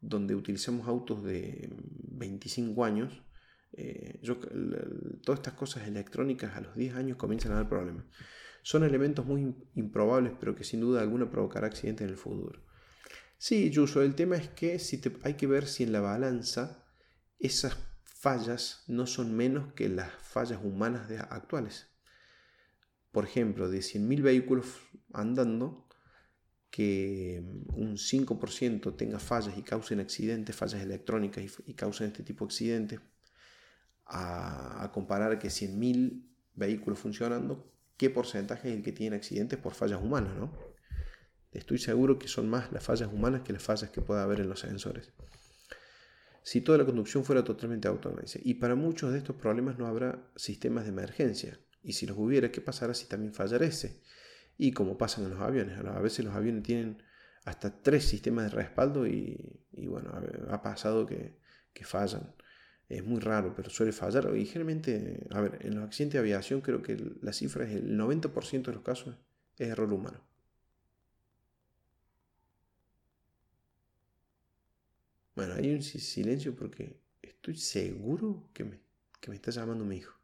[0.00, 3.22] donde utilizamos autos de 25 años,
[3.72, 4.20] eh,
[5.22, 8.04] todas estas cosas electrónicas a los 10 años comienzan a dar problemas.
[8.62, 12.62] Son elementos muy improbables, pero que sin duda alguna provocará accidentes en el futuro.
[13.38, 14.80] Sí, Yuso, el tema es que
[15.24, 16.84] hay que ver si en la balanza
[17.40, 21.88] esas fallas no son menos que las fallas humanas actuales.
[23.10, 24.66] Por ejemplo, de 100.000 vehículos
[25.12, 25.88] andando,
[26.70, 27.44] que
[27.74, 33.00] un 5% tenga fallas y causen accidentes, fallas electrónicas y, causen este tipo de accidentes,
[34.12, 36.22] a, comparar que 100.000
[36.54, 40.36] vehículos funcionando, ¿qué porcentaje es el que tiene accidentes por fallas humanas?
[40.36, 40.52] ¿no?
[41.50, 44.48] Estoy seguro que son más las fallas humanas que las fallas que pueda haber en
[44.48, 45.12] los sensores.
[46.42, 48.22] Si toda la conducción fuera totalmente autónoma.
[48.42, 51.58] Y para muchos de estos problemas no habrá sistemas de emergencia.
[51.82, 54.02] Y si los hubiera, ¿qué pasará si también fallara ese?
[54.58, 57.02] Y como pasa en los aviones, a veces los aviones tienen
[57.44, 60.12] hasta tres sistemas de respaldo y, bueno,
[60.50, 61.40] ha pasado que,
[61.84, 62.34] fallan.
[62.92, 64.36] Es muy raro, pero suele fallar.
[64.36, 67.96] Y generalmente, a ver, en los accidentes de aviación creo que la cifra es el
[67.96, 69.16] 90% de los casos
[69.58, 70.20] es error humano.
[75.34, 78.80] Bueno, hay un silencio porque estoy seguro que me,
[79.20, 80.14] que me está llamando mi hijo.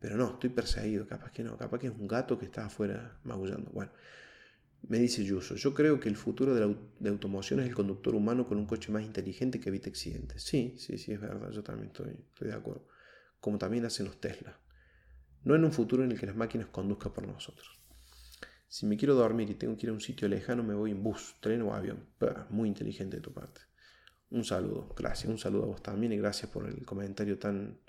[0.00, 3.20] Pero no, estoy perseguido, capaz que no, capaz que es un gato que está afuera
[3.22, 3.70] maullando.
[3.70, 3.92] Bueno,
[4.88, 8.46] me dice Yuso, yo creo que el futuro de la automoción es el conductor humano
[8.46, 10.42] con un coche más inteligente que evite accidentes.
[10.42, 12.86] Sí, sí, sí, es verdad, yo también estoy, estoy de acuerdo.
[13.40, 14.58] Como también hacen los Tesla.
[15.44, 17.80] No en un futuro en el que las máquinas conduzcan por nosotros.
[18.68, 21.02] Si me quiero dormir y tengo que ir a un sitio lejano, me voy en
[21.02, 22.06] bus, tren o avión.
[22.50, 23.62] muy inteligente de tu parte.
[24.30, 25.28] Un saludo, gracias.
[25.28, 27.80] Un saludo a vos también y gracias por el comentario tan,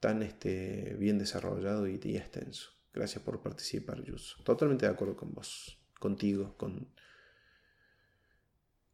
[0.00, 2.70] tan este, bien desarrollado y, extenso.
[2.92, 4.36] Gracias por participar, Jus.
[4.44, 6.86] Totalmente de acuerdo con vos, contigo, con,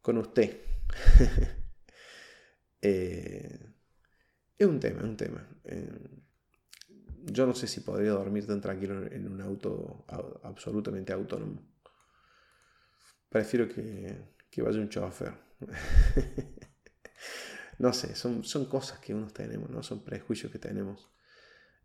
[0.01, 0.57] con usted.
[2.83, 3.59] Eh,
[4.57, 5.47] es un tema, es un tema.
[5.65, 6.09] Eh,
[7.25, 10.03] yo no sé si podría dormir tan tranquilo en un auto
[10.41, 11.61] absolutamente autónomo.
[13.29, 14.17] Prefiero que,
[14.49, 15.31] que vaya un chofer.
[17.77, 19.83] no sé, son, son cosas que uno tenemos, ¿no?
[19.83, 21.07] Son prejuicios que tenemos.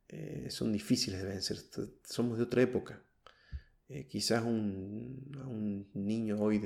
[0.09, 1.59] Eh, son difíciles de vencer.
[2.05, 3.03] Somos de otra época.
[3.89, 6.61] Eh, quizás un, un niño hoy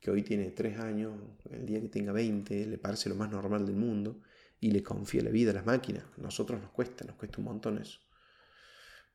[0.00, 1.14] que hoy tiene 3 años,
[1.50, 4.20] el día que tenga 20, le parece lo más normal del mundo
[4.60, 6.04] y le confía la vida a las máquinas.
[6.16, 8.00] Nosotros nos cuesta, nos cuesta un montón eso.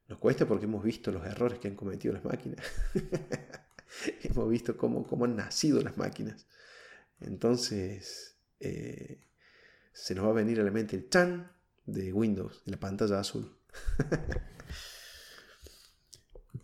[0.08, 2.66] Nos cuesta porque hemos visto los errores que han cometido las máquinas.
[4.24, 6.48] hemos visto cómo, cómo han nacido las máquinas.
[7.20, 9.22] Entonces, eh,
[9.94, 11.52] se nos va a venir a la mente el chan
[11.86, 13.56] de Windows, de la pantalla azul.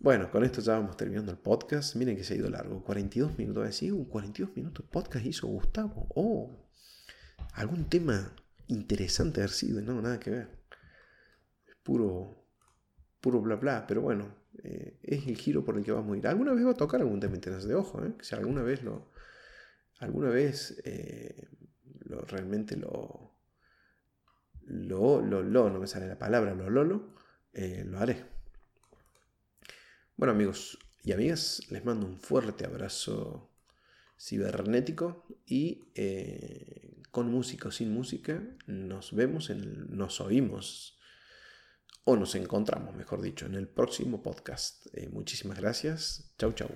[0.06, 1.96] bueno, con esto ya vamos terminando el podcast.
[1.96, 3.68] Miren que se ha ido largo, 42 minutos.
[3.68, 6.06] Así, un 42 minutos podcast hizo Gustavo.
[6.14, 6.70] Oh,
[7.54, 8.32] algún tema
[8.68, 10.48] interesante haber sido, no, nada que ver.
[11.68, 12.46] Es puro,
[13.20, 14.28] puro bla bla, pero bueno,
[14.64, 16.28] eh, es el giro por el que vamos a ir.
[16.28, 18.14] Alguna vez va a tocar algún tema interesante de ojo, ¿eh?
[18.22, 19.10] si alguna vez lo,
[20.02, 21.48] alguna vez eh,
[22.02, 23.40] lo, realmente lo,
[24.68, 27.16] lo, lo, lo, no me sale la palabra, lo, lo, lo,
[27.56, 28.35] lo haré.
[30.18, 33.52] Bueno amigos y amigas, les mando un fuerte abrazo
[34.18, 40.98] cibernético y eh, con música o sin música nos vemos, en nos oímos
[42.06, 44.88] o nos encontramos, mejor dicho, en el próximo podcast.
[45.12, 46.34] muchísimas gracias.
[46.38, 46.70] Chau, chau.